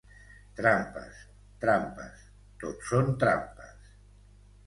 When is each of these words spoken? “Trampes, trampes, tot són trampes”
“Trampes, 0.59 1.19
trampes, 1.65 2.23
tot 2.63 2.87
són 2.93 3.13
trampes” 3.25 3.87